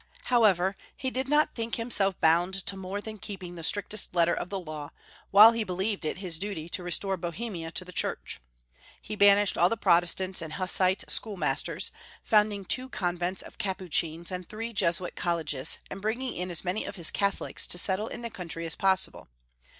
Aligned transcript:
However, 0.25 0.75
he 0.97 1.11
did 1.11 1.27
not 1.29 1.53
think 1.53 1.75
himself 1.75 2.19
bound 2.19 2.55
to 2.55 2.75
more 2.75 3.01
than 3.01 3.19
keeping 3.19 3.53
the 3.53 3.61
strictest 3.61 4.15
letter 4.15 4.33
of 4.33 4.49
the 4.49 4.59
law, 4.59 4.89
while 5.29 5.51
he 5.51 5.63
believed 5.63 6.05
it 6.05 6.17
his 6.17 6.39
duty 6.39 6.67
to 6.69 6.81
restore 6.81 7.17
Bohemia 7.17 7.69
to 7.69 7.85
the 7.85 7.91
Church. 7.91 8.39
He 8.99 9.15
banished 9.15 9.59
all 9.59 9.69
the 9.69 9.77
Protestants 9.77 10.41
and 10.41 10.53
Hussite 10.53 11.07
school 11.07 11.37
masters, 11.37 11.91
founding 12.23 12.65
two 12.65 12.89
Convents 12.89 13.43
of 13.43 13.59
Capuchins 13.59 14.31
and 14.31 14.49
three 14.49 14.73
Jesuit 14.73 15.15
Colleges, 15.15 15.77
and 15.91 16.01
bringing 16.01 16.35
in 16.35 16.49
as 16.49 16.65
many 16.65 16.83
of 16.83 16.95
his 16.95 17.11
Catholics 17.11 17.67
to 17.67 17.77
settle 17.77 18.07
in 18.07 18.23
the 18.23 18.31
country 18.31 18.65
as 18.65 18.75
possible. 18.75 19.27